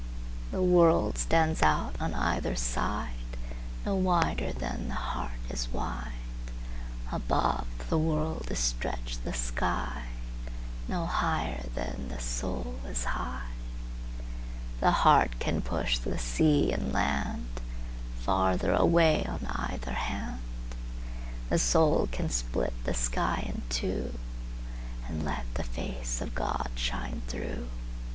[0.49, 6.15] The world stands out on either sideNo wider than the heart is wide;
[7.11, 13.49] Above the world is stretched the sky,—No higher than the soul is high.
[14.79, 16.91] The heart can push the sea and
[18.25, 20.39] landFarther away on either hand;
[21.51, 24.17] The soul can split the sky in two,
[25.07, 27.67] And let the face of God shine through.